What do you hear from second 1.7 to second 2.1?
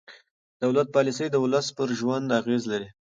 پر